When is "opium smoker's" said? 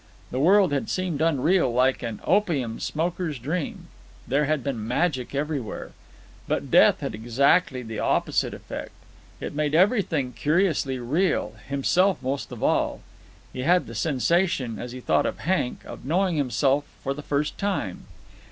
2.23-3.37